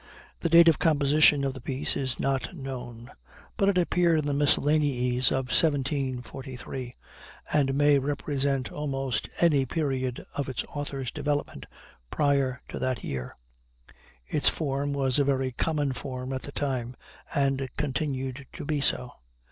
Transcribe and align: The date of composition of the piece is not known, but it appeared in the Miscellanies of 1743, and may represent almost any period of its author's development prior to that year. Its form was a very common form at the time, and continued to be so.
The 0.39 0.49
date 0.49 0.67
of 0.67 0.79
composition 0.79 1.43
of 1.43 1.53
the 1.53 1.61
piece 1.61 1.95
is 1.95 2.19
not 2.19 2.55
known, 2.55 3.11
but 3.55 3.69
it 3.69 3.77
appeared 3.77 4.17
in 4.17 4.25
the 4.25 4.33
Miscellanies 4.33 5.29
of 5.29 5.49
1743, 5.49 6.91
and 7.53 7.75
may 7.75 7.99
represent 7.99 8.71
almost 8.71 9.29
any 9.39 9.63
period 9.67 10.25
of 10.33 10.49
its 10.49 10.63
author's 10.69 11.11
development 11.11 11.67
prior 12.09 12.59
to 12.69 12.79
that 12.79 13.03
year. 13.03 13.31
Its 14.25 14.49
form 14.49 14.91
was 14.91 15.19
a 15.19 15.23
very 15.23 15.51
common 15.51 15.93
form 15.93 16.33
at 16.33 16.41
the 16.41 16.51
time, 16.51 16.95
and 17.35 17.69
continued 17.77 18.47
to 18.53 18.65
be 18.65 18.81
so. 18.81 19.11